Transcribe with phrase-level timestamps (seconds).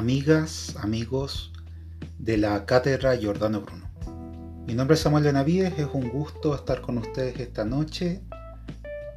[0.00, 1.52] amigas, amigos
[2.18, 3.84] de la Cátedra Giordano Bruno.
[4.66, 8.22] Mi nombre es Samuel Benavides, es un gusto estar con ustedes esta noche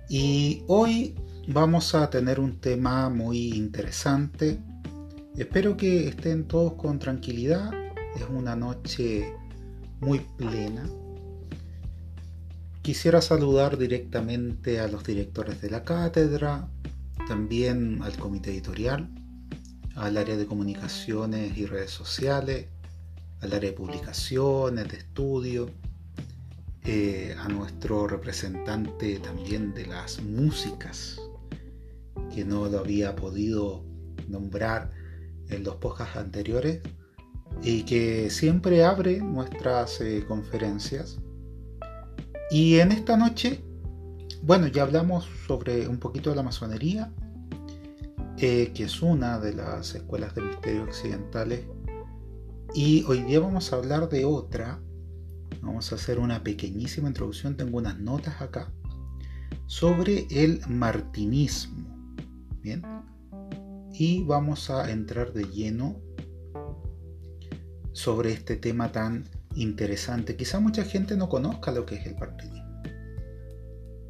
[0.10, 1.16] y hoy
[1.48, 4.60] vamos a tener un tema muy interesante.
[5.38, 7.72] Espero que estén todos con tranquilidad,
[8.18, 9.34] es una noche
[10.02, 10.86] muy plena.
[12.82, 16.68] Quisiera saludar directamente a los directores de la cátedra,
[17.26, 19.23] también al comité editorial,
[19.96, 22.68] al área de comunicaciones y redes sociales,
[23.42, 25.70] al área de publicaciones, de estudio,
[26.86, 31.20] eh, a nuestro representante también de las músicas,
[32.34, 33.86] que no lo había podido
[34.28, 34.92] nombrar
[35.50, 36.82] en los podcasts anteriores,
[37.62, 41.20] y que siempre abre nuestras eh, conferencias.
[42.50, 43.64] Y en esta noche,
[44.42, 47.12] bueno, ya hablamos sobre un poquito de la masonería,
[48.38, 51.66] eh, que es una de las escuelas de misterio occidentales.
[52.74, 54.82] Y hoy día vamos a hablar de otra.
[55.62, 58.74] Vamos a hacer una pequeñísima introducción, tengo unas notas acá,
[59.68, 61.88] sobre el martinismo.
[62.62, 62.82] Bien.
[63.94, 66.02] Y vamos a entrar de lleno
[67.94, 70.36] sobre este tema tan interesante.
[70.36, 72.82] Quizá mucha gente no conozca lo que es el martinismo.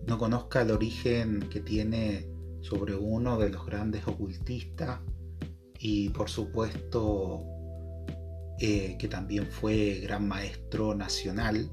[0.08, 2.33] No conozca el origen que tiene
[2.64, 5.00] sobre uno de los grandes ocultistas
[5.80, 7.44] y por supuesto
[8.60, 11.70] eh, que también fue gran maestro nacional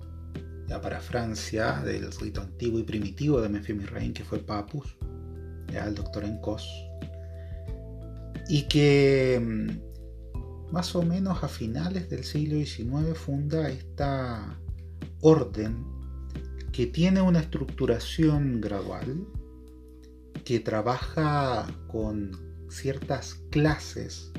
[0.69, 4.97] ya para Francia del rito antiguo y primitivo de Memphis Misraim que fue Papus,
[5.73, 6.69] ya el doctor en Cos,
[8.49, 14.61] y que mm, más o menos a finales del siglo XIX funda esta
[15.21, 15.85] orden
[16.73, 19.27] que tiene una estructuración gradual
[20.45, 22.33] que trabaja con
[22.71, 24.33] ciertas clases,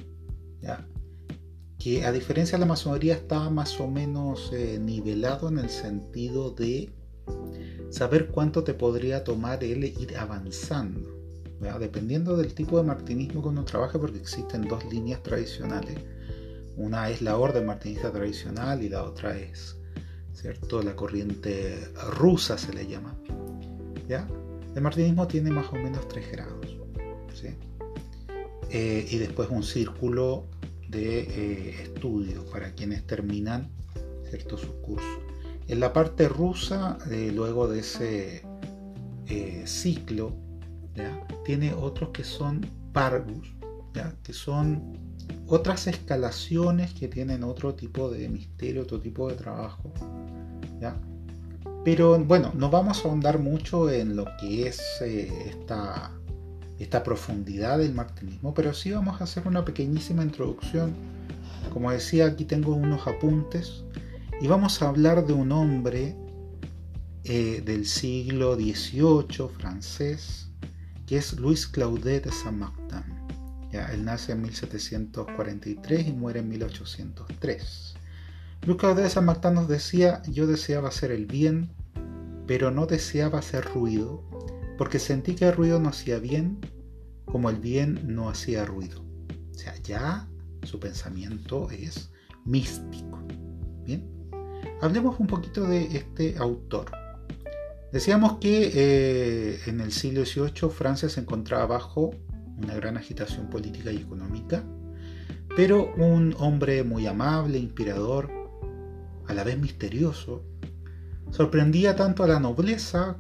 [1.80, 6.51] que a diferencia de la masonería está más o menos eh, nivelado en el sentido
[6.51, 6.91] de
[7.90, 11.09] saber cuánto te podría tomar el ir avanzando,
[11.79, 15.97] dependiendo del tipo de martinismo que uno trabaja, porque existen dos líneas tradicionales.
[16.78, 19.75] Una es la orden martinista tradicional y la otra es,
[20.34, 20.81] ¿cierto?
[20.81, 23.17] La corriente rusa se le llama.
[24.07, 24.28] ¿Ya?
[24.76, 26.82] El martinismo tiene más o menos 3 grados.
[28.74, 30.46] Eh, y después un círculo
[30.88, 33.70] de eh, estudio para quienes terminan
[34.30, 35.20] cierto, sus cursos.
[35.68, 38.44] En la parte rusa, eh, luego de ese
[39.66, 40.36] ciclo,
[41.46, 43.53] tiene otros que son parvus,
[44.24, 44.98] que son
[45.48, 49.94] otras escalaciones que tienen otro tipo de misterio, otro tipo de trabajo.
[50.82, 51.00] ¿ya?
[51.84, 56.12] Pero bueno, no vamos a ahondar mucho en lo que es eh, esta,
[56.78, 60.94] esta profundidad del martinismo, pero sí vamos a hacer una pequeñísima introducción.
[61.74, 63.84] Como decía, aquí tengo unos apuntes
[64.40, 66.16] y vamos a hablar de un hombre
[67.24, 70.50] eh, del siglo XVIII francés,
[71.08, 73.03] que es Luis Claudet de Saint-Martin.
[73.72, 77.91] él nace en 1743 y muere en 1803.
[78.67, 79.27] Lucas de San
[79.67, 81.72] decía, yo deseaba hacer el bien,
[82.45, 84.23] pero no deseaba hacer ruido,
[84.77, 86.59] porque sentí que el ruido no hacía bien,
[87.25, 89.03] como el bien no hacía ruido.
[89.51, 90.27] O sea, ya
[90.61, 92.11] su pensamiento es
[92.45, 93.19] místico.
[93.83, 94.07] Bien,
[94.81, 96.91] hablemos un poquito de este autor.
[97.91, 102.11] Decíamos que eh, en el siglo XVIII Francia se encontraba bajo
[102.57, 104.63] una gran agitación política y económica,
[105.55, 108.41] pero un hombre muy amable, inspirador,
[109.31, 110.44] a la vez misterioso,
[111.31, 113.18] sorprendía tanto a la nobleza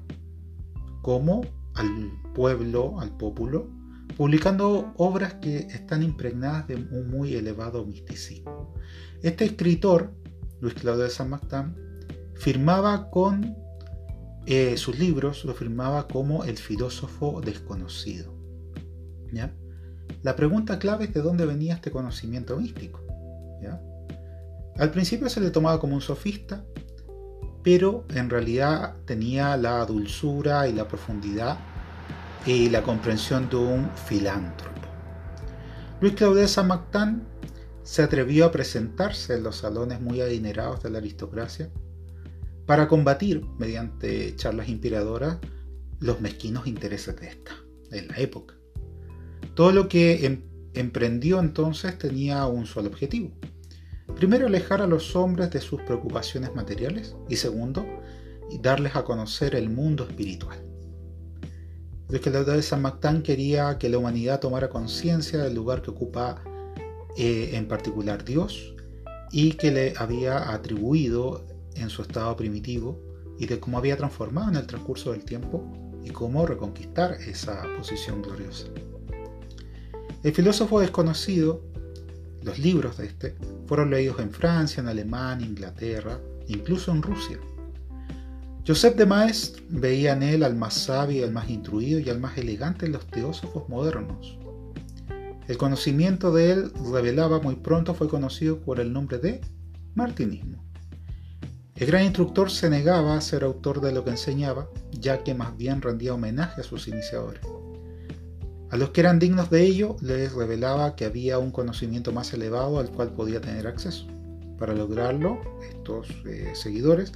[1.01, 1.41] como
[1.73, 3.69] al pueblo, al pueblo,
[4.17, 8.75] publicando obras que están impregnadas de un muy elevado misticismo.
[9.23, 10.13] Este escritor,
[10.59, 11.75] Luis Claudio de San Martín,
[12.35, 13.55] firmaba con
[14.45, 18.35] eh, sus libros, lo firmaba como el filósofo desconocido.
[20.23, 22.99] La pregunta clave es de dónde venía este conocimiento místico.
[23.61, 23.81] ¿ya?
[24.77, 26.63] Al principio se le tomaba como un sofista,
[27.63, 31.59] pero en realidad tenía la dulzura y la profundidad
[32.45, 34.81] y la comprensión de un filántropo.
[35.99, 37.23] Luis Claudio Martín
[37.83, 41.69] se atrevió a presentarse en los salones muy adinerados de la aristocracia
[42.65, 45.37] para combatir, mediante charlas inspiradoras,
[45.99, 47.51] los mezquinos intereses de esta,
[47.91, 48.55] en la época.
[49.53, 53.31] Todo lo que em-, emprendió entonces tenía un solo objetivo,
[54.15, 57.85] Primero, alejar a los hombres de sus preocupaciones materiales y segundo,
[58.61, 60.59] darles a conocer el mundo espiritual.
[62.09, 66.43] El que de San Mactán quería que la humanidad tomara conciencia del lugar que ocupa
[67.17, 68.75] eh, en particular Dios,
[69.31, 71.45] y que le había atribuido
[71.75, 72.99] en su estado primitivo
[73.39, 75.63] y de cómo había transformado en el transcurso del tiempo
[76.03, 78.67] y cómo reconquistar esa posición gloriosa.
[80.23, 81.63] El filósofo desconocido,
[82.43, 83.35] los libros de este,
[83.67, 87.37] fueron leídos en Francia, en Alemania, Inglaterra, incluso en Rusia.
[88.65, 92.37] Joseph de Maistre veía en él al más sabio, al más instruido y al más
[92.37, 94.37] elegante de los teósofos modernos.
[95.47, 99.41] El conocimiento de él, revelaba muy pronto, fue conocido por el nombre de
[99.95, 100.63] martinismo.
[101.75, 105.57] El gran instructor se negaba a ser autor de lo que enseñaba, ya que más
[105.57, 107.41] bien rendía homenaje a sus iniciadores.
[108.71, 112.79] A los que eran dignos de ello les revelaba que había un conocimiento más elevado
[112.79, 114.07] al cual podía tener acceso.
[114.57, 117.11] Para lograrlo, estos eh, seguidores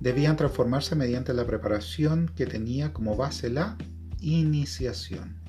[0.00, 3.78] debían transformarse mediante la preparación que tenía como base la
[4.20, 5.40] iniciación.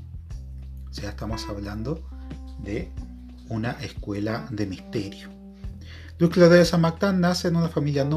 [0.89, 2.07] O sea, estamos hablando
[2.63, 2.89] de
[3.49, 5.27] una escuela de misterio.
[6.19, 8.07] Luis Claude de Saint-Martin nace en una familia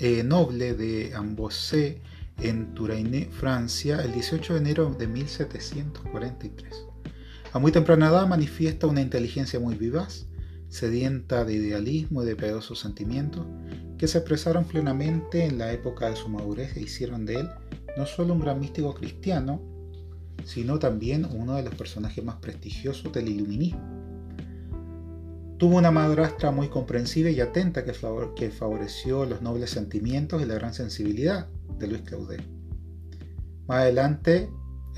[0.00, 2.02] eh, noble de Ambossé,
[2.42, 6.89] en Touraine, Francia, el 18 de enero de 1743.
[7.52, 10.26] A muy temprana edad manifiesta una inteligencia muy vivaz,
[10.68, 13.44] sedienta de idealismo y de pedosos sentimientos,
[13.98, 17.48] que se expresaron plenamente en la época de su madurez e hicieron de él
[17.96, 19.60] no solo un gran místico cristiano,
[20.44, 23.80] sino también uno de los personajes más prestigiosos del iluminismo.
[25.58, 27.92] Tuvo una madrastra muy comprensiva y atenta que,
[28.50, 31.48] favoreció los nobles sentimientos y la gran sensibilidad
[31.78, 32.42] de Luis Claudet.
[33.66, 34.48] Más adelante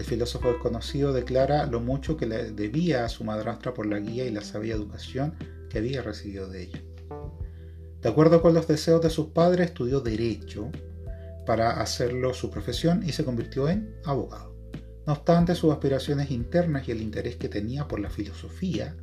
[0.02, 4.24] el filósofo desconocido declara lo mucho que le debía a su madrastra por la guía
[4.24, 5.34] y la sabia educación
[5.70, 6.82] que había recibido de ella.
[8.00, 10.70] De acuerdo con los deseos de sus padres, estudió Derecho
[11.46, 14.52] para hacerlo su profesión y se convirtió en abogado.
[15.06, 18.96] No obstante, sus aspiraciones internas y el interés que tenía por la filosofía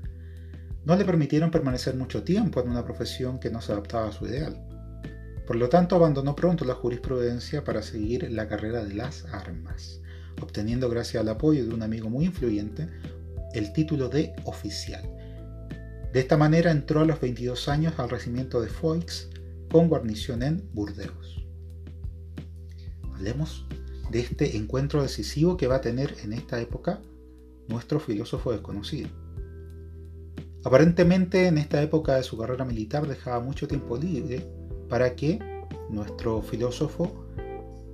[0.84, 4.26] no le permitieron permanecer mucho tiempo en una profesión que no se adaptaba a su
[4.26, 4.62] ideal.
[5.48, 10.02] Por lo tanto, abandonó pronto la jurisprudencia para seguir la carrera de las armas
[10.42, 12.88] obteniendo gracias al apoyo de un amigo muy influyente
[13.54, 15.04] el título de oficial.
[16.14, 19.30] De esta manera entró a los 22 años al regimiento de Foix
[19.72, 21.46] con guarnición en Burdeos.
[23.14, 23.66] Hablemos
[24.12, 27.02] de este encuentro decisivo que va a tener en esta época
[27.68, 29.10] nuestro filósofo desconocido.
[30.64, 34.46] Aparentemente en esta época de su carrera militar dejaba mucho tiempo libre
[34.90, 35.40] para que
[35.90, 37.29] nuestro filósofo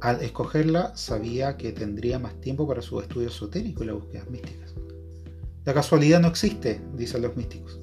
[0.01, 4.74] al escogerla sabía que tendría más tiempo para su estudio esotérico y las búsquedas místicas.
[5.63, 7.80] La casualidad no existe, dicen los místicos,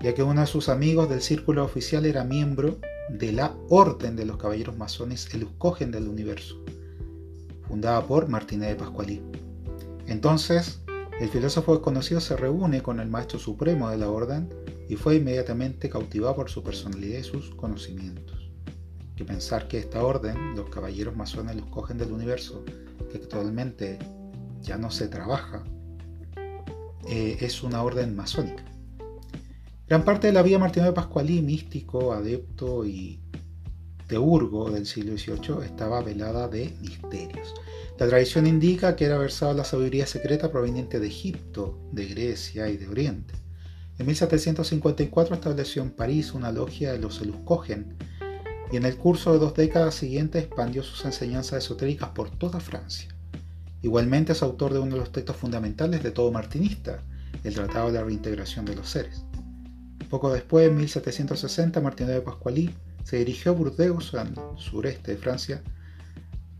[0.00, 2.78] ya que uno de sus amigos del círculo oficial era miembro
[3.10, 6.62] de la Orden de los Caballeros Masones el Uscogen del Universo,
[7.68, 9.22] fundada por Martínez de Pascualí.
[10.06, 10.80] Entonces,
[11.20, 14.48] el filósofo desconocido se reúne con el Maestro Supremo de la Orden
[14.88, 18.41] y fue inmediatamente cautivado por su personalidad y sus conocimientos
[19.24, 22.64] pensar que esta orden, los caballeros masones los cogen del universo,
[23.10, 23.98] que actualmente
[24.60, 25.64] ya no se trabaja,
[27.08, 28.64] eh, es una orden masónica.
[29.88, 33.20] Gran parte de la vida Martino de Pascualí, místico, adepto y
[34.06, 37.54] teurgo del siglo XVIII, estaba velada de misterios.
[37.98, 42.68] La tradición indica que era versado en la sabiduría secreta proveniente de Egipto, de Grecia
[42.68, 43.34] y de Oriente.
[43.98, 47.96] En 1754 estableció en París una logia de los Eluscogen,
[48.72, 53.14] y en el curso de dos décadas siguientes expandió sus enseñanzas esotéricas por toda Francia.
[53.82, 57.02] Igualmente es autor de uno de los textos fundamentales de todo martinista,
[57.44, 59.26] el Tratado de la Reintegración de los Seres.
[60.08, 62.74] Poco después, en 1760, Martín de Pascualí
[63.04, 65.62] se dirigió a Burdeos, al sureste de Francia,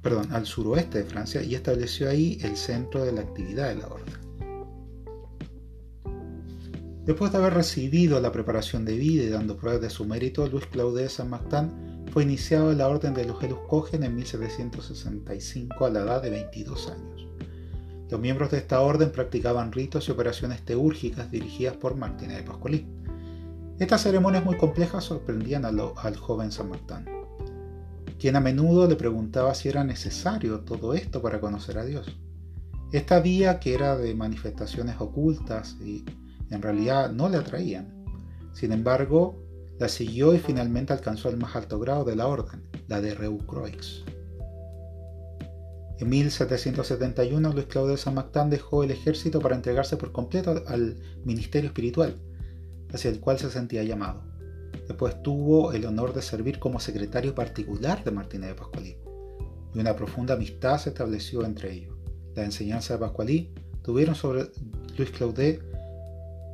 [0.03, 3.87] perdón, al suroeste de Francia, y estableció ahí el centro de la actividad de la
[3.87, 4.15] orden.
[7.07, 10.67] Después de haber recibido la preparación de vida y dando pruebas de su mérito, Luis
[10.67, 16.23] Claude de Saint-Martin fue iniciado la Orden de los Eluscogen en 1765 a la edad
[16.23, 17.27] de 22 años.
[18.11, 22.87] Los miembros de esta orden practicaban ritos y operaciones teúrgicas dirigidas por Martínez de Pascualí.
[23.79, 27.07] Estas ceremonias muy complejas sorprendían al joven San Martín,
[28.19, 32.15] quien a menudo le preguntaba si era necesario todo esto para conocer a Dios.
[32.93, 36.05] Esta vía, que era de manifestaciones ocultas y
[36.51, 38.05] en realidad no le atraían.
[38.53, 39.43] Sin embargo,
[39.83, 44.05] la siguió y finalmente alcanzó el más alto grado de la orden, la de Reu-Croix.
[45.99, 52.15] En 1771 Luis Claudio Martín dejó el ejército para entregarse por completo al ministerio espiritual,
[52.93, 54.23] hacia el cual se sentía llamado.
[54.87, 58.97] Después tuvo el honor de servir como secretario particular de Martínez de Pascualí,
[59.75, 61.97] y una profunda amistad se estableció entre ellos.
[62.37, 64.47] La enseñanza de Pascualí tuvieron sobre
[64.97, 65.61] Luis Claudet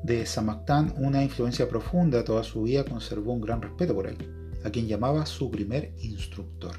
[0.02, 4.16] de Samaktan una influencia profunda, toda su vida conservó un gran respeto por él,
[4.64, 6.74] a quien llamaba su primer instructor.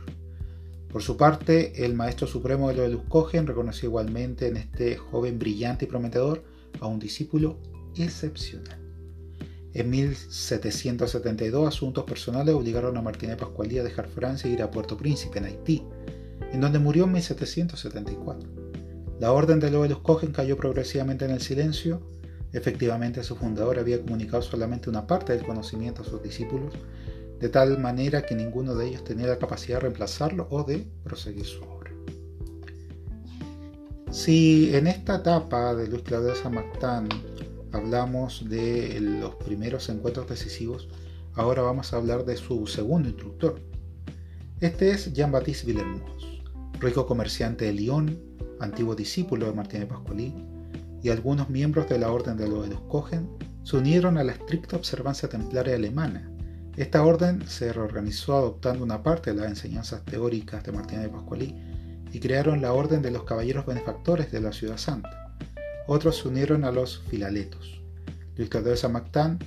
[0.91, 5.85] Por su parte, el maestro supremo de los Eluscogen reconoció igualmente en este joven brillante
[5.85, 6.43] y prometedor
[6.79, 7.59] a un discípulo
[7.95, 8.79] excepcional.
[9.73, 14.97] En 1772, asuntos personales obligaron a Martínez Pascualí a dejar Francia e ir a Puerto
[14.97, 15.83] Príncipe, en Haití,
[16.51, 18.49] en donde murió en 1774.
[19.19, 22.01] La orden de los Cogen cayó progresivamente en el silencio.
[22.51, 26.73] Efectivamente, su fundador había comunicado solamente una parte del conocimiento a sus discípulos,
[27.39, 31.45] de tal manera que ninguno de ellos tenía la capacidad de reemplazarlo o de proseguir
[31.45, 31.91] su obra.
[34.11, 37.13] Si en esta etapa de Luis Claudio Saint
[37.71, 40.89] hablamos de los primeros encuentros decisivos,
[41.35, 43.61] ahora vamos a hablar de su segundo instructor.
[44.59, 46.41] Este es Jean-Baptiste Villermoz,
[46.79, 48.19] rico comerciante de Lyon,
[48.59, 50.33] antiguo discípulo de Martín Pascualí,
[51.01, 53.29] y algunos miembros de la Orden de los Cogen
[53.63, 56.29] se unieron a la estricta observancia templaria alemana.
[56.75, 61.55] Esta orden se reorganizó adoptando una parte de las enseñanzas teóricas de Martín de Pascualí
[62.11, 65.35] y crearon la Orden de los Caballeros Benefactores de la Ciudad Santa.
[65.87, 67.81] Otros se unieron a los Filaletos.
[68.35, 69.39] Luis de Samactán,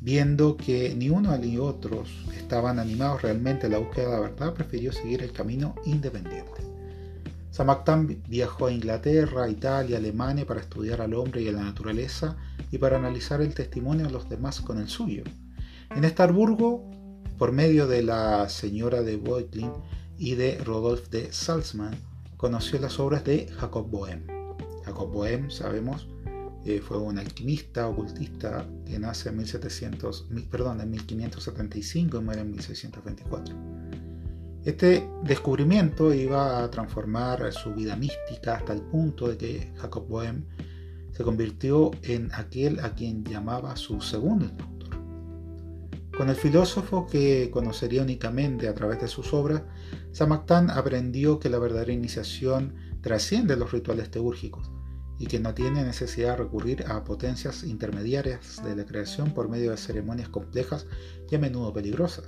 [0.00, 4.54] viendo que ni uno ni otros estaban animados realmente a la búsqueda de la verdad,
[4.54, 6.73] prefirió seguir el camino independiente.
[7.54, 12.36] Samaktan viajó a Inglaterra, Italia, Alemania para estudiar al hombre y a la naturaleza
[12.72, 15.22] y para analizar el testimonio de los demás con el suyo.
[15.94, 16.90] En Estarburgo,
[17.38, 19.70] por medio de la señora de Beutlin
[20.18, 21.94] y de Rodolphe de Salzmann,
[22.36, 24.26] conoció las obras de Jacob Bohem.
[24.84, 26.08] Jacob Bohem, sabemos,
[26.64, 32.50] eh, fue un alquimista ocultista que nace en, 1700, perdón, en 1575 y muere en
[32.50, 33.54] 1624.
[34.64, 40.46] Este descubrimiento iba a transformar su vida mística hasta el punto de que Jacob Boehm
[41.12, 44.74] se convirtió en aquel a quien llamaba su segundo instructor.
[46.16, 49.62] Con el filósofo que conocería únicamente a través de sus obras,
[50.12, 54.70] Samaktan aprendió que la verdadera iniciación trasciende los rituales teúrgicos
[55.18, 59.72] y que no tiene necesidad de recurrir a potencias intermediarias de la creación por medio
[59.72, 60.86] de ceremonias complejas
[61.30, 62.26] y a menudo peligrosas,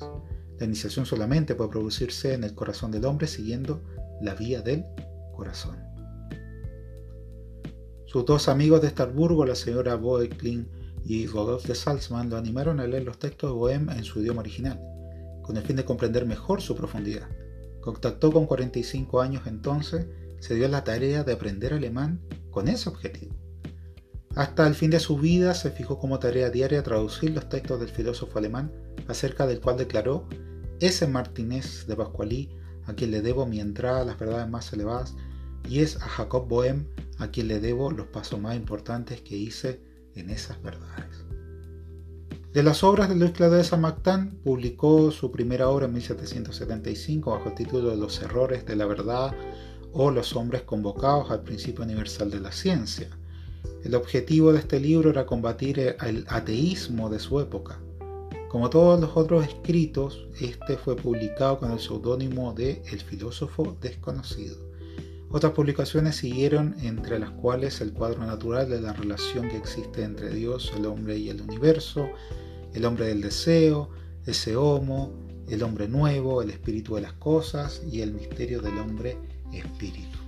[0.58, 3.82] la iniciación solamente puede producirse en el corazón del hombre siguiendo
[4.20, 4.84] la vía del
[5.34, 5.76] corazón.
[8.06, 10.68] Sus dos amigos de Starburgo, la señora Boeckling
[11.04, 14.40] y Rodolphe de Salzmann, lo animaron a leer los textos de Bohem en su idioma
[14.40, 14.80] original,
[15.42, 17.28] con el fin de comprender mejor su profundidad.
[17.80, 20.06] Contactó con 45 años entonces,
[20.40, 22.20] se dio la tarea de aprender alemán
[22.50, 23.34] con ese objetivo.
[24.37, 27.88] Hasta el fin de su vida se fijó como tarea diaria traducir los textos del
[27.88, 28.71] filósofo alemán,
[29.09, 30.28] acerca del cual declaró
[30.78, 32.50] ese Martínez de Pascualí
[32.85, 35.14] a quien le debo mi entrada a las verdades más elevadas
[35.66, 39.81] y es a Jacob Bohem a quien le debo los pasos más importantes que hice
[40.14, 41.25] en esas verdades.
[42.52, 47.49] De las obras de Luis Claude de Saint publicó su primera obra en 1775 bajo
[47.49, 49.35] el título de Los errores de la verdad
[49.95, 53.09] o Los hombres convocados al principio universal de la ciencia.
[53.87, 57.78] El objetivo de este libro era combatir el ateísmo de su época,
[58.49, 64.57] como todos los otros escritos, este fue publicado con el seudónimo de El filósofo desconocido.
[65.31, 70.31] Otras publicaciones siguieron, entre las cuales el cuadro natural de la relación que existe entre
[70.31, 72.09] Dios, el hombre y el universo,
[72.75, 73.90] el hombre del deseo,
[74.26, 75.12] ese homo,
[75.49, 79.16] el hombre nuevo, el espíritu de las cosas y el misterio del hombre
[79.52, 80.19] espíritu.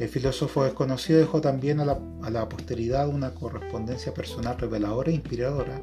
[0.00, 5.14] El filósofo desconocido dejó también a la, a la posteridad una correspondencia personal reveladora e
[5.14, 5.82] inspiradora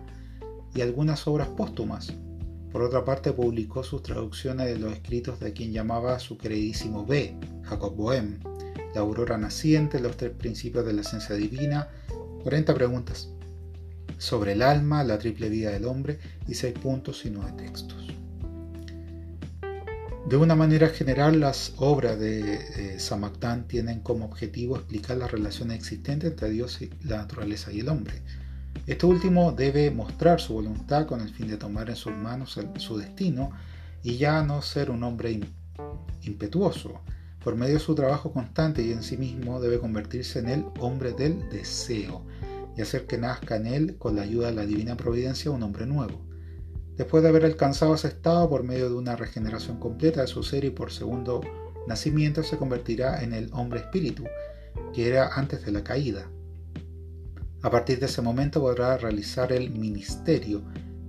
[0.73, 2.11] y algunas obras póstumas.
[2.71, 7.37] Por otra parte, publicó sus traducciones de los escritos de quien llamaba su queridísimo B,
[7.61, 8.39] Jacob Bohem,
[8.95, 11.87] La aurora naciente, Los tres principios de la ciencia divina,
[12.41, 13.29] 40 preguntas
[14.17, 18.16] sobre el alma, la triple vida del hombre y 6 puntos y 9 textos.
[20.29, 26.31] De una manera general, las obras de Samaktan tienen como objetivo explicar las relaciones existentes
[26.31, 28.21] entre Dios y la naturaleza y el hombre
[28.85, 32.97] este último debe mostrar su voluntad con el fin de tomar en sus manos su
[32.97, 33.51] destino
[34.03, 35.41] y ya no ser un hombre
[36.21, 37.01] impetuoso.
[37.43, 41.11] Por medio de su trabajo constante y en sí mismo debe convertirse en el hombre
[41.13, 42.25] del deseo
[42.77, 45.85] y hacer que nazca en él, con la ayuda de la divina providencia, un hombre
[45.85, 46.26] nuevo.
[46.97, 50.65] Después de haber alcanzado ese estado por medio de una regeneración completa de su ser
[50.65, 51.41] y por segundo
[51.87, 54.25] nacimiento, se convertirá en el hombre espíritu,
[54.93, 56.27] que era antes de la caída.
[57.61, 60.63] A partir de ese momento podrá realizar el ministerio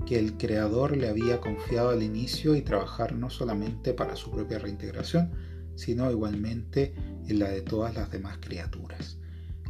[0.07, 4.59] que el Creador le había confiado al inicio y trabajar no solamente para su propia
[4.59, 5.31] reintegración,
[5.75, 6.95] sino igualmente
[7.29, 9.19] en la de todas las demás criaturas.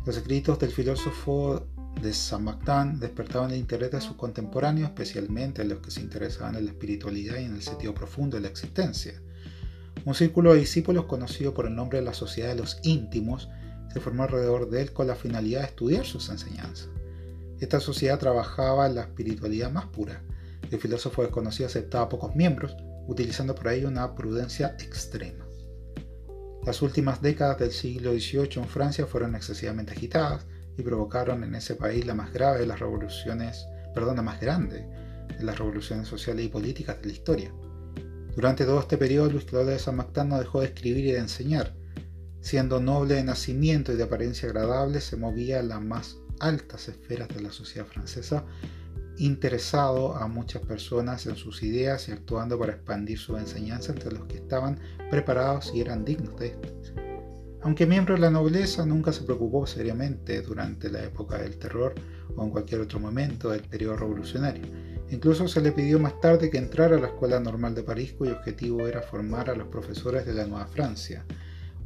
[0.05, 1.67] Los escritos del filósofo
[2.01, 6.71] de Saint-Martin despertaban el interés de sus contemporáneos, especialmente los que se interesaban en la
[6.71, 9.21] espiritualidad y en el sentido profundo de la existencia.
[10.05, 13.49] Un círculo de discípulos conocido por el nombre de la Sociedad de los Íntimos
[13.93, 16.89] se formó alrededor de él con la finalidad de estudiar sus enseñanzas.
[17.61, 20.23] Esta sociedad trabajaba en la espiritualidad más pura.
[20.71, 22.77] El filósofo desconocido aceptaba pocos miembros,
[23.09, 25.47] utilizando por ello una prudencia extrema.
[26.65, 30.47] Las últimas décadas del siglo XVIII en Francia fueron excesivamente agitadas
[30.79, 34.89] y provocaron en ese país la más grave de las revoluciones, perdón, la más grande
[35.37, 37.53] de las revoluciones sociales y políticas de la historia.
[38.35, 41.19] Durante todo este periodo, Luis Claude de San Martín no dejó de escribir y de
[41.19, 41.75] enseñar.
[42.41, 47.29] Siendo noble de nacimiento y de apariencia agradable, se movía en las más altas esferas
[47.29, 48.45] de la sociedad francesa,
[49.17, 54.27] interesado a muchas personas en sus ideas y actuando para expandir su enseñanza entre los
[54.27, 54.79] que estaban
[55.11, 57.08] preparados y eran dignos de estas.
[57.63, 61.95] Aunque miembro de la nobleza, nunca se preocupó seriamente durante la época del terror
[62.37, 64.65] o en cualquier otro momento del periodo revolucionario.
[65.11, 68.37] Incluso se le pidió más tarde que entrara a la Escuela Normal de París, cuyo
[68.37, 71.25] objetivo era formar a los profesores de la Nueva Francia.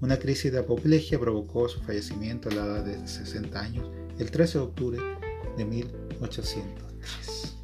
[0.01, 3.89] Una crisis de apoplejía provocó su fallecimiento a la edad de 60 años
[4.19, 4.99] el 13 de octubre
[5.57, 7.57] de 1803.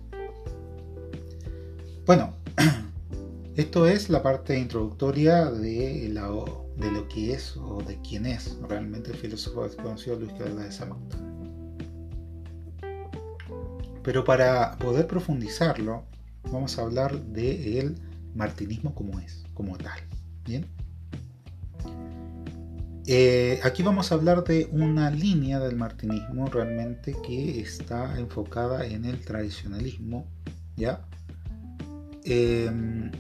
[2.06, 2.36] Bueno,
[3.56, 6.08] esto es la parte introductoria de,
[6.78, 10.72] de lo que es o de quién es realmente el filósofo desconocido Luis Carlos de
[10.72, 11.18] Samantha.
[14.02, 16.04] Pero para poder profundizarlo,
[16.50, 17.96] vamos a hablar del
[18.34, 19.98] martinismo como es, como tal.
[20.44, 20.66] Bien.
[23.06, 29.06] Eh, aquí vamos a hablar de una línea del martinismo realmente que está enfocada en
[29.06, 30.26] el tradicionalismo,
[30.76, 31.00] ¿ya?
[32.24, 33.10] Em,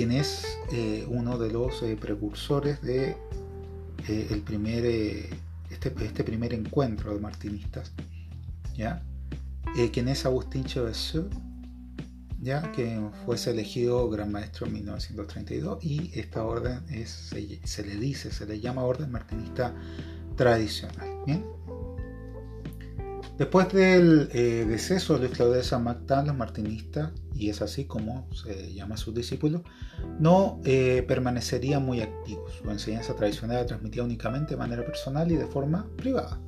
[0.00, 3.18] quien es eh, uno de los eh, precursores de
[4.08, 4.86] el primer,
[5.68, 7.92] este, este, primer encuentro de martinistas,
[8.74, 9.02] ¿ya?
[9.76, 11.28] eh, quien es Agustín Chevalier,
[12.40, 17.10] ya que fuese elegido gran maestro en 1932 y esta orden es,
[17.64, 19.74] se, le dice, se le llama orden martinista
[20.34, 21.10] tradicional.
[21.26, 21.44] ¿bien?
[23.40, 28.28] Después del eh, deceso de Luis Claudio de San los martinistas, y es así como
[28.34, 29.62] se llama a sus discípulos,
[30.18, 32.52] no eh, permanecerían muy activos.
[32.62, 36.38] Su enseñanza tradicional la transmitía únicamente de manera personal y de forma privada.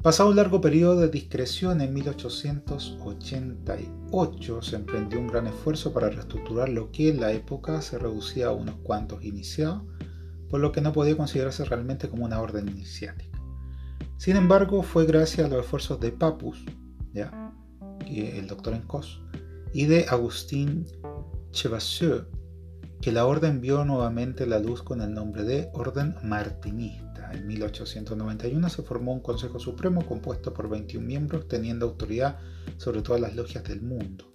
[0.00, 6.68] Pasado un largo periodo de discreción, en 1888 se emprendió un gran esfuerzo para reestructurar
[6.68, 9.82] lo que en la época se reducía a unos cuantos iniciados,
[10.48, 13.31] por lo que no podía considerarse realmente como una orden iniciática.
[14.22, 16.64] Sin embargo, fue gracias a los esfuerzos de Papus,
[17.12, 17.52] ¿ya?
[18.06, 19.20] el doctor en Cos,
[19.72, 20.86] y de Agustín
[21.50, 22.26] Chevassieu,
[23.00, 28.68] que la orden vio nuevamente la luz con el nombre de Orden Martinista en 1891
[28.68, 32.38] se formó un Consejo Supremo compuesto por 21 miembros teniendo autoridad
[32.76, 34.30] sobre todas las logias del mundo.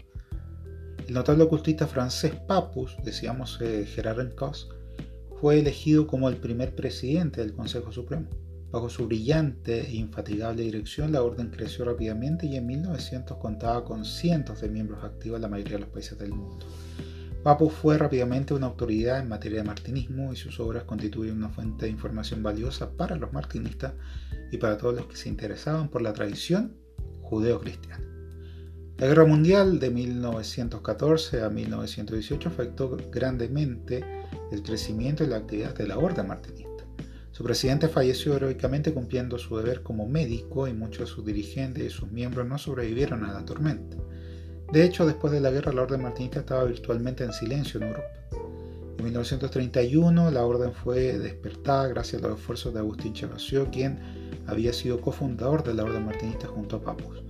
[1.07, 4.67] El notable ocultista francés Papus, decíamos eh, Gerard Encos,
[5.39, 8.27] fue elegido como el primer presidente del Consejo Supremo.
[8.77, 14.05] Bajo su brillante e infatigable dirección, la orden creció rápidamente y en 1900 contaba con
[14.05, 16.63] cientos de miembros activos en la mayoría de los países del mundo.
[17.41, 21.85] Papus fue rápidamente una autoridad en materia de martinismo y sus obras constituyen una fuente
[21.85, 23.93] de información valiosa para los martinistas
[24.51, 26.77] y para todos los que se interesaban por la tradición
[27.23, 28.05] judeo-cristiana.
[28.99, 34.05] La Guerra Mundial de 1914 a 1918 afectó grandemente
[34.51, 36.66] el crecimiento y la actividad de la Orden Martinista.
[37.37, 41.89] Su presidente falleció heroicamente cumpliendo su deber como médico y muchos de sus dirigentes y
[41.91, 43.95] sus miembros no sobrevivieron a la tormenta.
[44.73, 48.09] De hecho, después de la guerra, la orden martinista estaba virtualmente en silencio en Europa.
[48.97, 53.99] En 1931, la orden fue despertada gracias a los esfuerzos de Agustín Chevasio, quien
[54.47, 57.21] había sido cofundador de la orden martinista junto a Papus.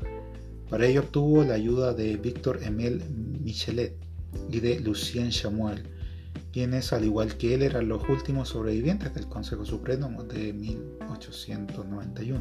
[0.70, 3.04] Para ello obtuvo la ayuda de Víctor Emile
[3.44, 3.98] Michelet
[4.50, 5.97] y de Lucien Chamuel,
[6.58, 12.40] quienes, al igual que él, eran los últimos sobrevivientes del Consejo Supremo de 1891.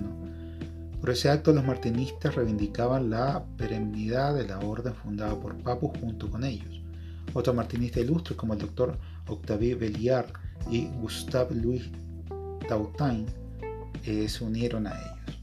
[0.98, 6.30] Por ese acto los martinistas reivindicaban la perennidad de la orden fundada por Papus junto
[6.30, 6.80] con ellos.
[7.34, 8.96] Otros martinistas ilustres como el doctor
[9.28, 10.32] Octavie Belliard
[10.70, 11.82] y Gustave Louis
[12.66, 13.26] Tautain
[14.06, 15.38] eh, se unieron a ellos,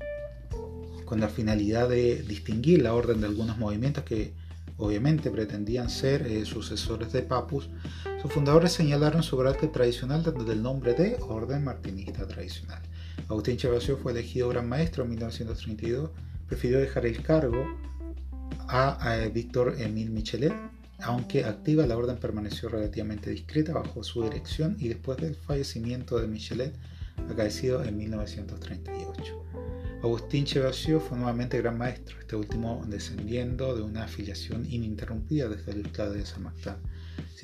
[1.06, 4.34] con la finalidad de distinguir la orden de algunos movimientos que
[4.78, 7.70] obviamente pretendían ser eh, sucesores de Papus,
[8.24, 12.82] sus fundadores señalaron su carácter tradicional desde el nombre de Orden Martinista Tradicional.
[13.28, 16.10] Agustín Chevasio fue elegido gran maestro en 1932,
[16.48, 17.68] prefirió dejar el cargo
[18.70, 20.54] a, Víctor Emile Michelet,
[21.00, 26.28] aunque activa la orden permaneció relativamente discreta bajo su dirección y después del fallecimiento de
[26.30, 26.74] Michelet,
[27.30, 29.44] acaecido en 1938.
[30.02, 35.86] Agustín Chevassieu fue nuevamente gran maestro, este último descendiendo de una afiliación ininterrumpida desde el
[35.86, 36.76] Estado de San Martín.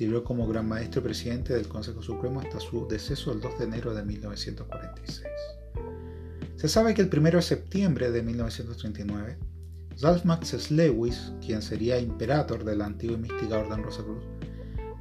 [0.00, 3.64] Sirvió como gran maestro y presidente del Consejo Supremo hasta su deceso el 2 de
[3.66, 5.28] enero de 1946.
[6.56, 9.36] Se sabe que el 1 de septiembre de 1939,
[10.00, 14.24] Ralph Max Lewis, quien sería imperator de la antigua y mística Orden Rosacruz,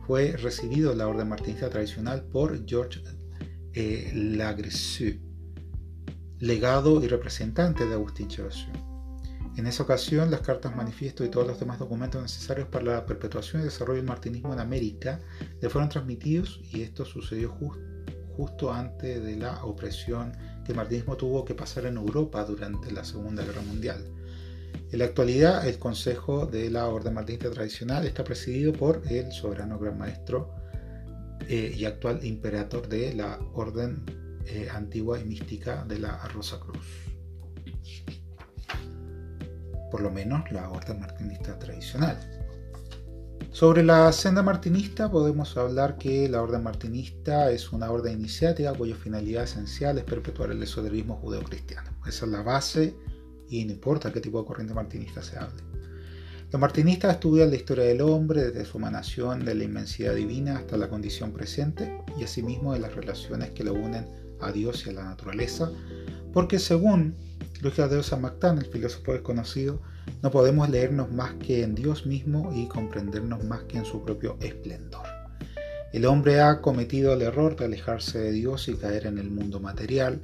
[0.06, 3.02] fue recibido en la Orden Martinista tradicional por George
[3.72, 4.12] eh,
[6.40, 8.89] legado y representante de Agustín Chevassieu.
[9.58, 13.62] En esa ocasión, las cartas manifiesto y todos los demás documentos necesarios para la perpetuación
[13.62, 15.20] y desarrollo del martinismo en América
[15.62, 17.56] le fueron transmitidos y esto sucedió
[18.38, 20.32] justo antes de la opresión
[20.64, 24.06] que el martinismo tuvo que pasar en Europa durante la Segunda Guerra Mundial.
[24.92, 29.78] En la actualidad, el Consejo de la Orden Martinista Tradicional está presidido por el soberano
[29.78, 30.56] gran maestro
[31.48, 34.04] eh, y actual imperator de la Orden
[34.46, 37.09] eh, antigua y mística de la Rosa Cruz.
[39.92, 42.18] Por lo menos la orden martinista tradicional.
[43.52, 48.96] Sobre la senda martinista podemos hablar que la orden martinista es una orden iniciática cuya
[48.96, 51.90] finalidad esencial es perpetuar el esoterismo judeocristiano.
[52.08, 52.96] Esa es la base
[53.50, 55.64] y no importa qué tipo de corriente martinista se hable.
[56.52, 60.78] Los martinistas estudian la historia del hombre desde su emanación de la inmensidad divina hasta
[60.78, 64.06] la condición presente y asimismo de las relaciones que lo unen
[64.40, 65.72] a Dios y a la naturaleza,
[66.34, 67.16] porque según
[67.62, 69.82] Luis de San Mactán, el filósofo desconocido,
[70.22, 74.38] no podemos leernos más que en Dios mismo y comprendernos más que en su propio
[74.40, 75.06] esplendor.
[75.92, 79.60] El hombre ha cometido el error de alejarse de Dios y caer en el mundo
[79.60, 80.22] material.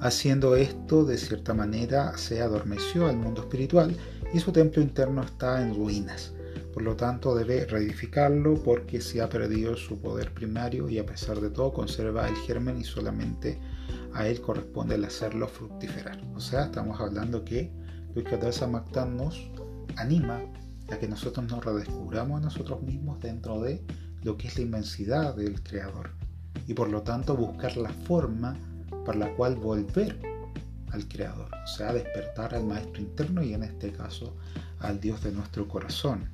[0.00, 3.96] Haciendo esto, de cierta manera, se adormeció al mundo espiritual
[4.32, 6.32] y su templo interno está en ruinas.
[6.72, 11.40] Por lo tanto, debe reedificarlo porque se ha perdido su poder primario y a pesar
[11.40, 13.60] de todo conserva el germen y solamente
[14.14, 16.20] a él corresponde el hacerlo fructiferar.
[16.34, 17.72] O sea, estamos hablando que
[18.14, 19.50] Luis Catarza Mactán nos
[19.96, 20.40] anima
[20.90, 23.82] a que nosotros nos redescubramos a nosotros mismos dentro de
[24.22, 26.10] lo que es la inmensidad del Creador
[26.66, 28.56] y por lo tanto buscar la forma
[29.04, 30.18] para la cual volver
[30.92, 34.36] al Creador, o sea, despertar al Maestro interno y en este caso
[34.78, 36.30] al Dios de nuestro corazón.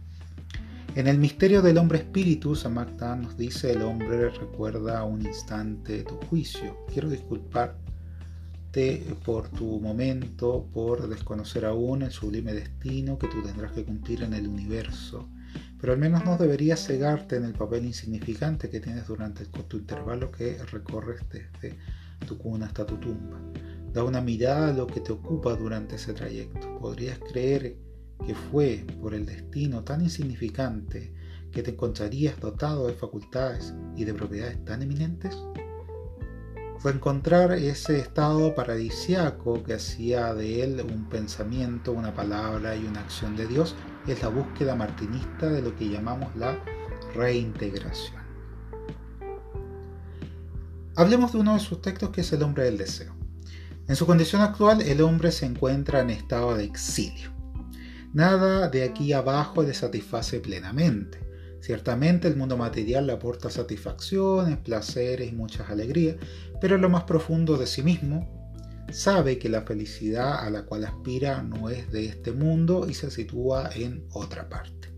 [0.97, 6.17] En el misterio del hombre espíritu, Samakta nos dice, el hombre recuerda un instante tu
[6.27, 6.77] juicio.
[6.93, 7.79] Quiero disculparte
[9.25, 14.35] por tu momento, por desconocer aún el sublime destino que tú tendrás que cumplir en
[14.35, 15.29] el universo.
[15.81, 19.77] Pero al menos no deberías cegarte en el papel insignificante que tienes durante el corto
[19.77, 21.79] intervalo que recorres desde
[22.27, 23.41] tu cuna hasta tu tumba.
[23.93, 26.79] Da una mirada a lo que te ocupa durante ese trayecto.
[26.81, 27.77] Podrías creer
[28.27, 31.13] que fue por el destino tan insignificante
[31.51, 35.37] que te encontrarías dotado de facultades y de propiedades tan eminentes?
[36.89, 43.37] encontrar ese estado paradisiaco que hacía de él un pensamiento, una palabra y una acción
[43.37, 43.75] de Dios
[44.07, 46.59] es la búsqueda martinista de lo que llamamos la
[47.15, 48.23] reintegración.
[50.97, 53.15] Hablemos de uno de sus textos que es el hombre del deseo.
[53.87, 57.40] En su condición actual, el hombre se encuentra en estado de exilio.
[58.13, 61.19] Nada de aquí abajo le satisface plenamente.
[61.61, 66.17] Ciertamente el mundo material le aporta satisfacciones, placeres y muchas alegrías,
[66.61, 68.29] pero en lo más profundo de sí mismo
[68.91, 73.11] sabe que la felicidad a la cual aspira no es de este mundo y se
[73.11, 74.89] sitúa en otra parte.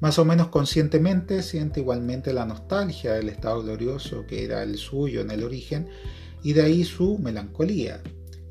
[0.00, 5.22] Más o menos conscientemente siente igualmente la nostalgia del estado glorioso que era el suyo
[5.22, 5.88] en el origen
[6.42, 8.02] y de ahí su melancolía,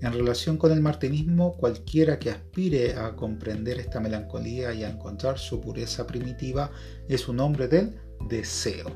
[0.02, 5.38] en relación con el martinismo, cualquiera que aspire a comprender esta melancolía y a encontrar
[5.38, 6.72] su pureza primitiva
[7.10, 7.96] es un hombre del
[8.30, 8.92] deseo.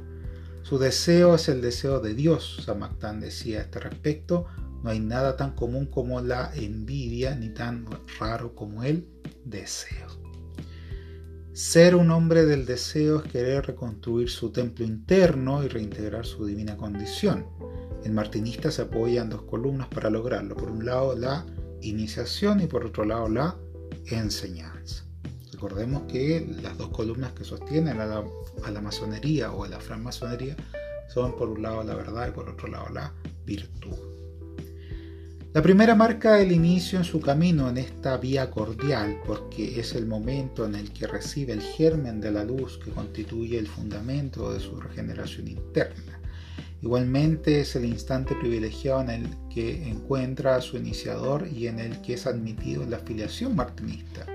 [0.64, 4.46] Su deseo es el deseo de Dios, Samaktan decía a este respecto.
[4.82, 7.86] No hay nada tan común como la envidia, ni tan
[8.20, 9.08] raro como el
[9.46, 10.08] deseo.
[11.54, 16.76] Ser un hombre del deseo es querer reconstruir su templo interno y reintegrar su divina
[16.76, 17.46] condición.
[18.04, 20.56] El martinista se apoya en dos columnas para lograrlo.
[20.56, 21.46] Por un lado la
[21.82, 23.56] iniciación y por otro lado la
[24.08, 25.06] enseñanza.
[25.52, 30.58] Recordemos que las dos columnas que sostienen a la, masonería o a la francmasonería
[31.08, 33.14] son por un lado la verdad y por otro lado la
[33.46, 33.96] virtud.
[35.54, 40.08] La primera marca el inicio en su camino en esta vía cordial porque es el
[40.08, 44.60] momento en el que recibe el germen de la luz que constituye el fundamento de
[44.60, 46.13] su regeneración interna.
[46.84, 52.02] Igualmente es el instante privilegiado en el que encuentra a su iniciador y en el
[52.02, 54.26] que es admitido en la afiliación martinista,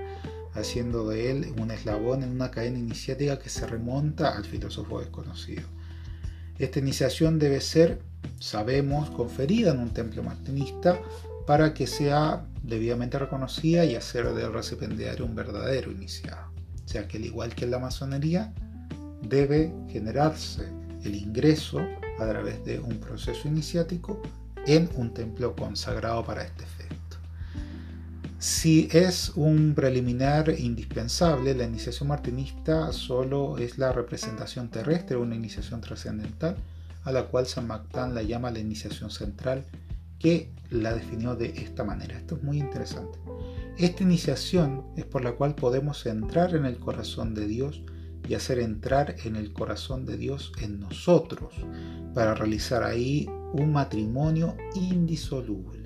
[0.55, 5.61] haciendo de él un eslabón en una cadena iniciática que se remonta al filósofo desconocido.
[6.57, 8.01] Esta iniciación debe ser,
[8.39, 10.99] sabemos, conferida en un templo martinista
[11.45, 16.51] para que sea debidamente reconocida y hacer del recipiendario un verdadero iniciado.
[16.83, 18.51] O sea que al igual que en la masonería,
[19.21, 20.63] debe generarse
[21.03, 21.79] el ingreso
[22.19, 24.21] a través de un proceso iniciático
[24.65, 27.17] en un templo consagrado para este efecto.
[28.39, 35.35] Si es un preliminar indispensable, la iniciación martinista solo es la representación terrestre de una
[35.35, 36.55] iniciación trascendental,
[37.03, 39.65] a la cual San Mactán la llama la iniciación central,
[40.19, 42.17] que la definió de esta manera.
[42.17, 43.19] Esto es muy interesante.
[43.77, 47.81] Esta iniciación es por la cual podemos entrar en el corazón de Dios
[48.29, 51.51] y hacer entrar en el corazón de Dios en nosotros,
[52.13, 55.83] para realizar ahí un matrimonio indisoluble.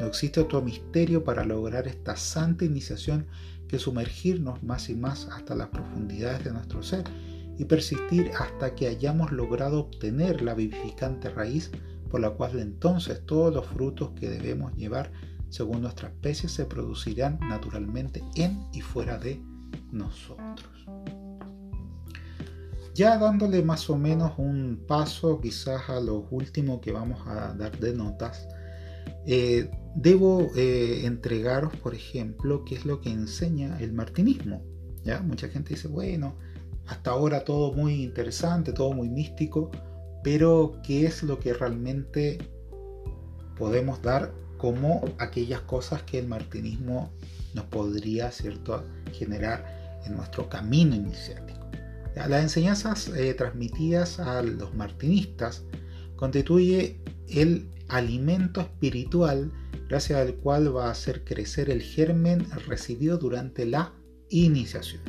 [0.00, 3.26] No existe otro misterio para lograr esta santa iniciación
[3.68, 7.04] que sumergirnos más y más hasta las profundidades de nuestro ser
[7.58, 11.70] y persistir hasta que hayamos logrado obtener la vivificante raíz
[12.10, 15.12] por la cual entonces todos los frutos que debemos llevar
[15.48, 19.40] según nuestra especie se producirán naturalmente en y fuera de
[19.92, 21.17] nosotros.
[22.98, 27.78] Ya dándole más o menos un paso quizás a lo último que vamos a dar
[27.78, 28.48] de notas,
[29.24, 34.64] eh, debo eh, entregaros, por ejemplo, qué es lo que enseña el martinismo.
[35.04, 35.20] ¿ya?
[35.20, 36.34] Mucha gente dice, bueno,
[36.88, 39.70] hasta ahora todo muy interesante, todo muy místico,
[40.24, 42.38] pero qué es lo que realmente
[43.56, 47.12] podemos dar como aquellas cosas que el martinismo
[47.54, 48.82] nos podría ¿cierto?
[49.12, 51.57] generar en nuestro camino iniciático.
[52.26, 55.62] Las enseñanzas eh, transmitidas a los martinistas
[56.16, 59.52] constituye el alimento espiritual
[59.88, 63.92] gracias al cual va a hacer crecer el germen recibido durante la
[64.28, 65.00] iniciación.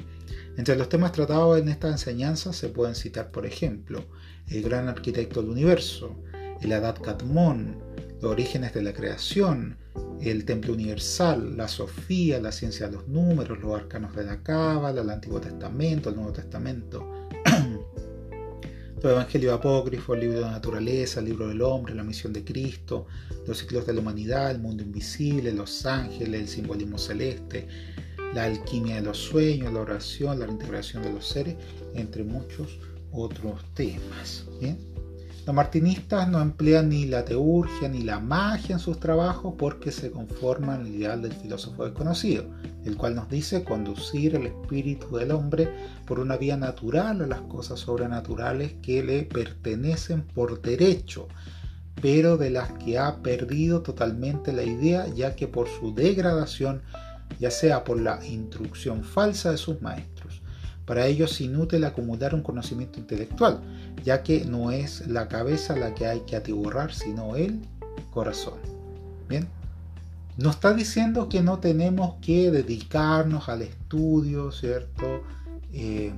[0.56, 4.06] Entre los temas tratados en esta enseñanza se pueden citar, por ejemplo,
[4.48, 6.16] el gran arquitecto del universo,
[6.62, 7.78] el Adat Katmon,
[8.22, 9.78] los orígenes de la creación,
[10.22, 15.02] el Templo Universal, la Sofía, la ciencia de los números, los arcanos de la Cábala,
[15.02, 17.28] el Antiguo Testamento, el Nuevo Testamento,
[19.02, 22.44] los Evangelios Apócrifos, el libro de la naturaleza, el libro del hombre, la misión de
[22.44, 23.08] Cristo,
[23.48, 27.68] los ciclos de la humanidad, el mundo invisible, los ángeles, el simbolismo celeste,
[28.34, 31.56] la alquimia de los sueños, la oración, la integración de los seres,
[31.96, 32.80] entre muchos
[33.12, 34.46] otros temas.
[34.60, 34.78] ¿bien?
[35.46, 40.12] Los martinistas no emplean ni la teurgia ni la magia en sus trabajos porque se
[40.12, 42.46] conforman al ideal del filósofo desconocido,
[42.86, 45.70] el cual nos dice conducir el espíritu del hombre
[46.06, 51.28] por una vía natural a las cosas sobrenaturales que le pertenecen por derecho,
[52.02, 56.82] pero de las que ha perdido totalmente la idea ya que por su degradación,
[57.40, 60.39] ya sea por la instrucción falsa de sus maestros,
[60.90, 63.62] para ellos es inútil acumular un conocimiento intelectual,
[64.04, 67.62] ya que no es la cabeza la que hay que atiborrar, sino el
[68.10, 68.56] corazón.
[69.28, 69.48] Bien,
[70.38, 75.22] no está diciendo que no tenemos que dedicarnos al estudio, ¿cierto?
[75.74, 76.12] Eh,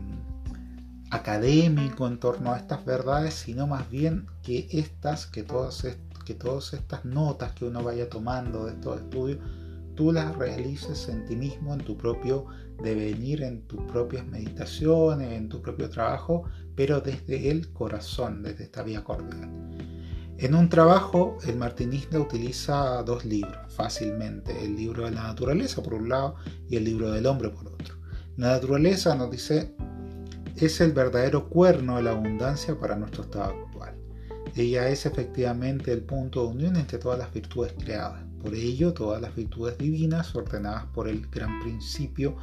[1.09, 5.85] académico en torno a estas verdades, sino más bien que estas, que todas,
[6.23, 9.39] que todas estas notas que uno vaya tomando de estos estudios,
[9.95, 12.45] tú las realices en ti mismo, en tu propio
[12.81, 16.43] devenir, en tus propias meditaciones, en tu propio trabajo,
[16.75, 19.49] pero desde el corazón, desde esta vía cordial.
[20.37, 25.93] En un trabajo, el martinista utiliza dos libros fácilmente, el libro de la naturaleza por
[25.93, 26.35] un lado
[26.67, 27.95] y el libro del hombre por otro.
[28.37, 29.75] La naturaleza nos dice
[30.55, 33.95] es el verdadero cuerno de la abundancia para nuestro estado actual.
[34.55, 38.23] Ella es efectivamente el punto de unión entre todas las virtudes creadas.
[38.41, 42.35] Por ello, todas las virtudes divinas ordenadas por el gran principio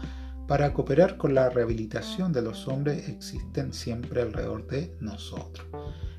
[0.49, 5.67] para cooperar con la rehabilitación de los hombres existen siempre alrededor de nosotros.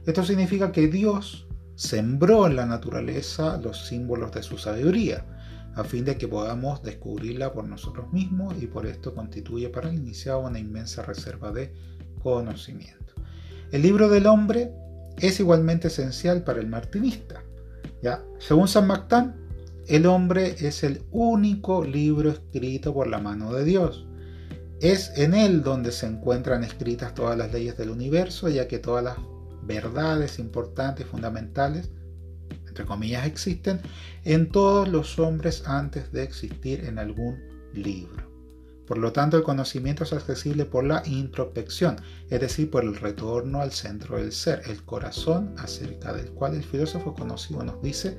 [0.06, 5.26] Esto significa que Dios sembró en la naturaleza los símbolos de su sabiduría,
[5.76, 9.96] a fin de que podamos descubrirla por nosotros mismos y por esto constituye para el
[9.96, 11.74] iniciado una inmensa reserva de
[12.22, 13.15] conocimiento.
[13.72, 14.72] El libro del hombre
[15.18, 17.44] es igualmente esencial para el martinista.
[18.04, 18.24] ¿ya?
[18.38, 19.36] Según San Mactán,
[19.88, 24.06] el hombre es el único libro escrito por la mano de Dios.
[24.82, 29.04] Es en él donde se encuentran escritas todas las leyes del universo, ya que todas
[29.04, 29.18] las
[29.62, 31.89] verdades importantes, fundamentales,
[32.65, 33.82] entre comillas, existen
[34.24, 37.38] en todos los hombres antes de existir en algún
[37.74, 38.30] libro.
[38.88, 41.98] Por lo tanto, el conocimiento es accesible por la introspección,
[42.30, 46.63] es decir, por el retorno al centro del ser, el corazón, acerca del cual el
[46.63, 48.18] filósofo conocido nos dice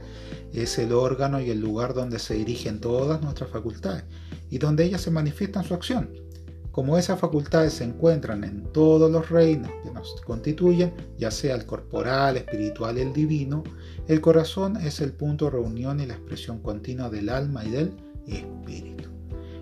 [0.53, 4.05] es el órgano y el lugar donde se dirigen todas nuestras facultades
[4.51, 6.30] y donde ellas se manifiestan su acción.
[6.73, 11.67] Como esas facultades se encuentran en todos los reinos que nos constituyen, ya sea el
[11.67, 13.65] corporal, espiritual y el divino,
[14.07, 17.93] el corazón es el punto de reunión y la expresión continua del alma y del
[18.29, 19.09] espíritu.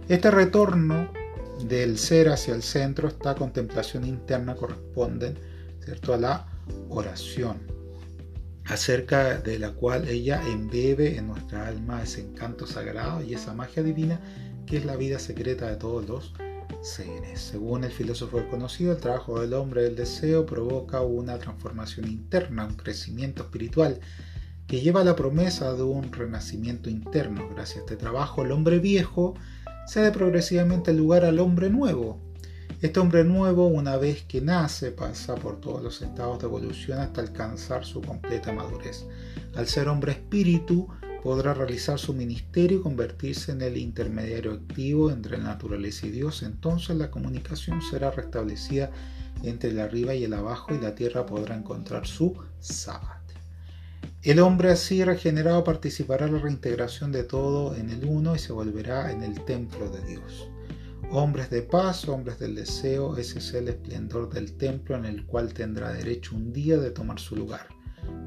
[0.09, 1.11] Este retorno
[1.67, 5.35] del ser hacia el centro, esta contemplación interna corresponde
[5.83, 6.13] ¿cierto?
[6.13, 6.47] a la
[6.91, 7.57] oración,
[8.67, 13.83] acerca de la cual ella embebe en nuestra alma ese encanto sagrado y esa magia
[13.83, 14.21] divina
[14.67, 16.35] que es la vida secreta de todos los
[17.35, 22.77] Según el filósofo conocido, el trabajo del hombre del deseo provoca una transformación interna, un
[22.77, 24.01] crecimiento espiritual
[24.67, 27.49] que lleva la promesa de un renacimiento interno.
[27.49, 29.35] Gracias a este trabajo, el hombre viejo
[29.87, 32.21] cede progresivamente lugar al hombre nuevo.
[32.81, 37.23] Este hombre nuevo, una vez que nace, pasa por todos los estados de evolución hasta
[37.23, 39.07] alcanzar su completa madurez.
[39.57, 40.87] Al ser hombre espíritu,
[41.23, 46.43] podrá realizar su ministerio y convertirse en el intermediario activo entre la naturaleza y Dios,
[46.43, 48.91] entonces la comunicación será restablecida
[49.43, 53.19] entre el arriba y el abajo y la tierra podrá encontrar su sábado.
[54.23, 58.53] El hombre así regenerado participará en la reintegración de todo en el uno y se
[58.53, 60.49] volverá en el templo de Dios.
[61.11, 65.55] Hombres de paz, hombres del deseo, ese es el esplendor del templo en el cual
[65.55, 67.69] tendrá derecho un día de tomar su lugar.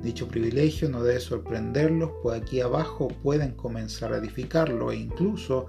[0.01, 5.67] Dicho privilegio no debe sorprenderlos, pues aquí abajo pueden comenzar a edificarlo e incluso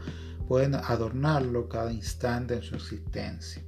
[0.49, 3.63] pueden adornarlo cada instante en su existencia.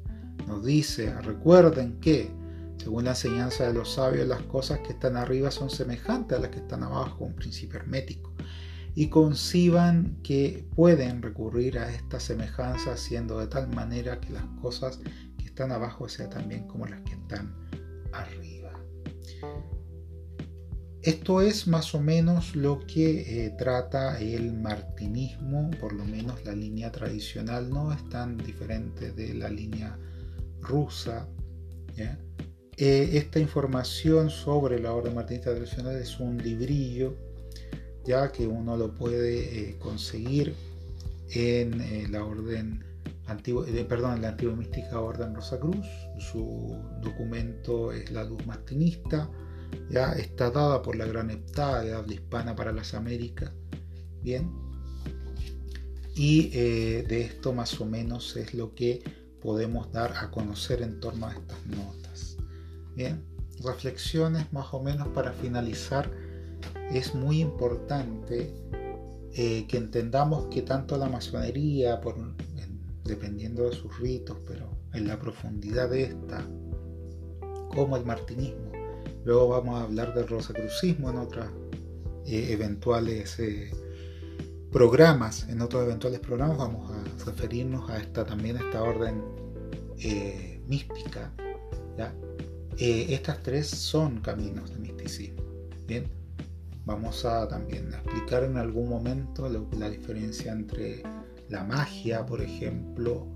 [0.46, 2.30] Nos dice, recuerden que,
[2.78, 6.50] según la enseñanza de los sabios, las cosas que están arriba son semejantes a las
[6.50, 8.32] que están abajo, un principio hermético,
[8.94, 15.00] y conciban que pueden recurrir a esta semejanza haciendo de tal manera que las cosas
[15.38, 17.54] que están abajo sean también como las que están
[18.12, 18.72] arriba.
[21.04, 26.54] Esto es más o menos lo que eh, trata el martinismo, por lo menos la
[26.54, 29.98] línea tradicional no es tan diferente de la línea
[30.62, 31.28] rusa.
[32.78, 37.18] Eh, esta información sobre la orden martinista tradicional es un librillo,
[38.06, 40.54] ya que uno lo puede eh, conseguir
[41.34, 42.82] en la orden
[43.26, 45.86] antigua, perdón, en la antigua mística Orden Rosacruz.
[46.18, 49.28] Su documento es la luz martinista
[49.90, 53.52] ya está dada por la gran heptada de habla hispana para las Américas.
[54.22, 54.50] Bien.
[56.16, 59.02] Y eh, de esto más o menos es lo que
[59.40, 62.36] podemos dar a conocer en torno a estas notas.
[62.94, 63.24] Bien.
[63.62, 66.10] Reflexiones más o menos para finalizar.
[66.90, 68.52] Es muy importante
[69.36, 72.00] eh, que entendamos que tanto la masonería,
[73.04, 76.46] dependiendo de sus ritos, pero en la profundidad de esta,
[77.74, 78.63] como el martinismo,
[79.24, 81.46] Luego vamos a hablar del rosacrucismo en otros
[82.26, 83.70] eh, eventuales eh,
[84.70, 85.48] programas.
[85.48, 89.22] En otros eventuales programas vamos a referirnos a esta también a esta orden
[89.98, 91.32] eh, mística.
[92.76, 95.42] estas tres son caminos de misticismo.
[95.86, 96.04] Bien,
[96.84, 101.02] vamos a también explicar en algún momento la diferencia entre
[101.48, 103.26] la magia, por ejemplo,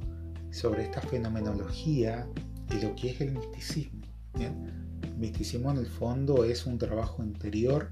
[0.51, 2.27] sobre esta fenomenología
[2.71, 4.03] y lo que es el misticismo.
[5.19, 7.91] Misticismo en el fondo es un trabajo interior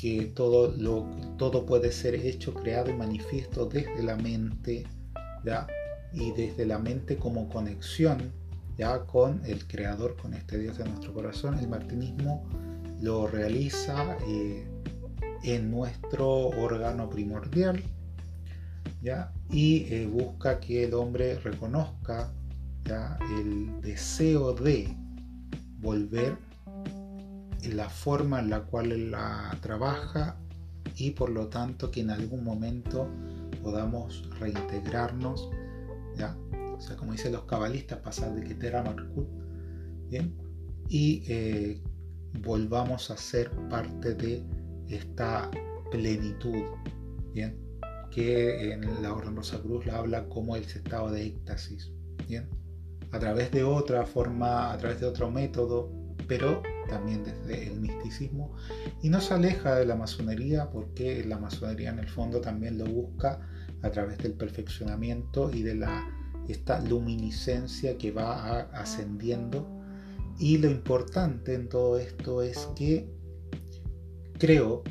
[0.00, 1.06] que todo, lo,
[1.38, 4.84] todo puede ser hecho, creado y manifiesto desde la mente,
[5.44, 5.66] ¿ya?
[6.12, 8.32] y desde la mente como conexión
[8.76, 11.58] ya con el creador, con este Dios de nuestro corazón.
[11.58, 12.44] El martinismo
[13.00, 14.66] lo realiza eh,
[15.42, 17.82] en nuestro órgano primordial
[19.02, 19.32] ¿ya?
[19.50, 22.32] y eh, busca que el hombre reconozca
[22.84, 23.18] ¿ya?
[23.38, 24.96] el deseo de
[25.84, 26.36] volver
[27.72, 30.36] la forma en la cual él la trabaja
[30.96, 33.08] y por lo tanto que en algún momento
[33.62, 35.50] podamos reintegrarnos,
[36.16, 36.36] ¿ya?
[36.76, 39.26] O sea, como dicen los cabalistas, pasar de Keter a Markut,
[40.10, 40.36] ¿bien?
[40.88, 41.82] Y eh,
[42.42, 44.42] volvamos a ser parte de
[44.88, 45.50] esta
[45.90, 46.62] plenitud,
[47.32, 47.58] ¿bien?
[48.10, 51.90] Que en la Orden Rosa Cruz la habla como el estado de éxtasis,
[52.28, 52.48] ¿bien?
[53.14, 55.88] A través de otra forma, a través de otro método,
[56.26, 58.52] pero también desde el misticismo,
[59.02, 62.86] y no se aleja de la masonería porque la masonería en el fondo también lo
[62.86, 63.40] busca
[63.82, 66.08] a través del perfeccionamiento y de la,
[66.48, 69.64] esta luminiscencia que va ascendiendo.
[70.40, 73.08] Y lo importante en todo esto es que
[74.40, 74.82] creo,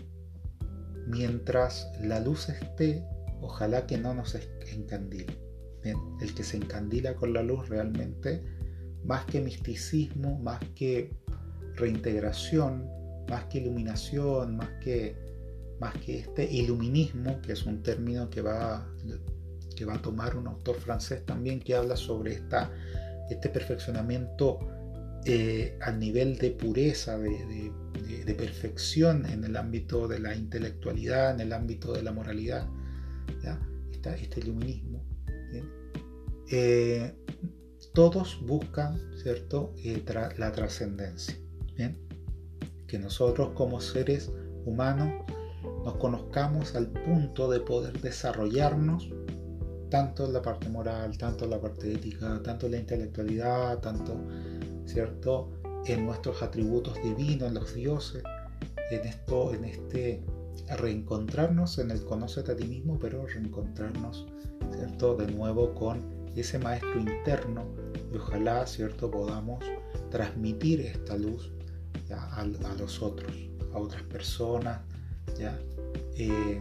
[1.07, 3.03] mientras la luz esté,
[3.41, 4.37] ojalá que no nos
[4.71, 5.42] encandile
[5.83, 8.43] el que se encandila con la luz realmente,
[9.03, 11.11] más que misticismo, más que
[11.75, 12.89] reintegración,
[13.29, 15.15] más que iluminación, más que,
[15.79, 18.87] más que este iluminismo, que es un término que va,
[19.75, 22.71] que va a tomar un autor francés también que habla sobre esta,
[23.29, 24.59] este perfeccionamiento
[25.25, 27.71] eh, al nivel de pureza, de,
[28.37, 32.67] perfección en el ámbito de la intelectualidad, en el ámbito de la moralidad,
[34.11, 35.12] este iluminismo.
[36.49, 37.13] Eh,
[37.93, 39.73] todos buscan ¿cierto?
[39.83, 40.03] Eh,
[40.37, 41.37] la trascendencia.
[42.87, 44.31] Que nosotros como seres
[44.65, 45.09] humanos
[45.83, 49.09] nos conozcamos al punto de poder desarrollarnos
[49.89, 54.15] tanto en la parte moral, tanto en la parte ética, tanto en la intelectualidad, tanto,
[54.85, 55.51] ¿cierto?,
[55.85, 58.23] en nuestros atributos divinos, en los dioses,
[58.91, 60.23] en esto, en este
[60.77, 64.25] reencontrarnos en el conocerte a ti mismo, pero reencontrarnos,
[64.71, 65.99] ¿cierto?, de nuevo con
[66.35, 67.65] ese maestro interno
[68.11, 69.63] y ojalá, ¿cierto?, podamos
[70.09, 71.51] transmitir esta luz
[72.11, 72.45] a,
[72.77, 73.31] los otros,
[73.73, 74.81] a otras personas,
[75.37, 75.57] ¿ya?
[76.15, 76.59] Eh,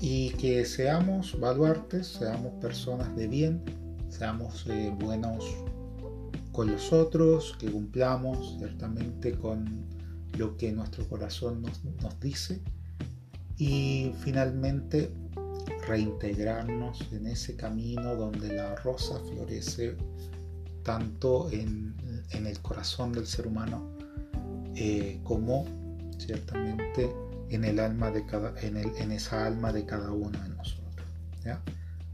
[0.00, 3.62] y que seamos baluartes, seamos personas de bien,
[4.08, 5.44] seamos eh, buenos
[6.50, 9.86] con los otros, que cumplamos ciertamente con
[10.36, 12.60] lo que nuestro corazón nos dice
[13.62, 15.12] y finalmente
[15.86, 19.96] reintegrarnos en ese camino donde la rosa florece
[20.82, 21.94] tanto en,
[22.30, 23.88] en el corazón del ser humano
[24.74, 25.64] eh, como
[26.18, 27.14] ciertamente
[27.50, 30.82] en el alma de cada, en, el, en esa alma de cada uno de nosotros.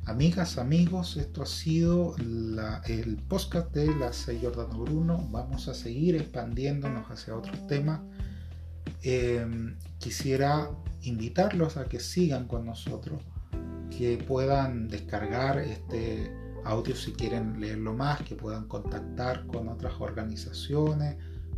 [0.05, 4.39] Amigas, amigos, esto ha sido el podcast de la C.
[4.41, 5.29] Jordano Bruno.
[5.31, 8.01] Vamos a seguir expandiéndonos hacia otros temas.
[9.03, 10.71] Em, quisiera
[11.03, 13.23] invitarlos a que sigan con nosotros,
[13.97, 16.33] que puedan descargar este
[16.65, 21.17] audio si quieren leerlo más, que puedan contactar con otras organizaciones.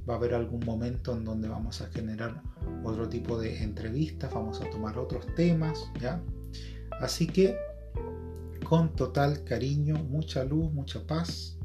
[0.08, 2.42] Va a haber algún momento en donde vamos a generar
[2.84, 6.20] otro tipo de entrevistas, vamos a tomar otros temas, ¿ya?
[7.00, 7.56] Así que
[8.64, 11.58] con total cariño, mucha luz, mucha paz,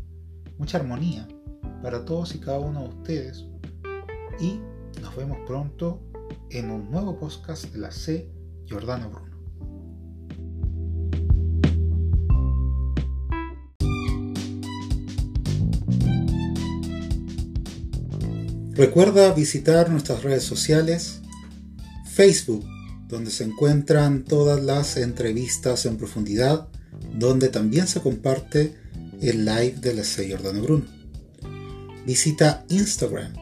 [0.58, 1.28] mucha armonía
[1.82, 3.46] para todos y cada uno de ustedes.
[4.40, 4.60] Y
[5.02, 6.02] nos vemos pronto
[6.50, 8.30] en un nuevo podcast de la C.
[8.70, 9.36] Jordano Bruno.
[18.76, 21.22] Recuerda visitar nuestras redes sociales,
[22.12, 22.66] Facebook,
[23.08, 26.68] donde se encuentran todas las entrevistas en profundidad,
[27.14, 28.76] donde también se comparte
[29.22, 30.30] el live de la C.
[30.30, 30.86] Jordano Bruno.
[32.06, 33.34] Visita Instagram,